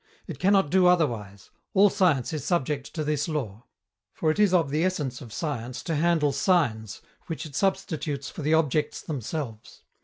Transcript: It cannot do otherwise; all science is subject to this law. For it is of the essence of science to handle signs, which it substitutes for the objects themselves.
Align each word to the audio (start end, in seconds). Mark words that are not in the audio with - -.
It 0.25 0.39
cannot 0.39 0.71
do 0.71 0.87
otherwise; 0.87 1.51
all 1.75 1.91
science 1.91 2.33
is 2.33 2.43
subject 2.43 2.91
to 2.95 3.03
this 3.03 3.27
law. 3.27 3.65
For 4.13 4.31
it 4.31 4.39
is 4.39 4.51
of 4.51 4.71
the 4.71 4.83
essence 4.83 5.21
of 5.21 5.31
science 5.31 5.83
to 5.83 5.95
handle 5.95 6.31
signs, 6.31 7.03
which 7.27 7.45
it 7.45 7.53
substitutes 7.55 8.27
for 8.27 8.41
the 8.41 8.55
objects 8.55 9.03
themselves. 9.03 9.83